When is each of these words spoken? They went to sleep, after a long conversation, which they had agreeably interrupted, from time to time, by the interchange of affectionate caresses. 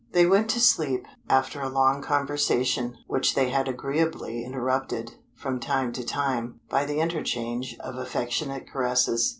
They 0.13 0.25
went 0.25 0.49
to 0.49 0.59
sleep, 0.59 1.05
after 1.29 1.61
a 1.61 1.69
long 1.69 2.01
conversation, 2.01 2.97
which 3.05 3.35
they 3.35 3.49
had 3.51 3.67
agreeably 3.67 4.43
interrupted, 4.43 5.13
from 5.35 5.59
time 5.59 5.93
to 5.93 6.03
time, 6.03 6.59
by 6.69 6.85
the 6.85 6.99
interchange 6.99 7.77
of 7.79 7.97
affectionate 7.97 8.67
caresses. 8.67 9.29